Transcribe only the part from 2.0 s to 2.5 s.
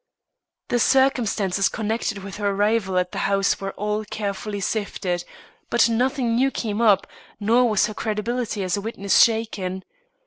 with her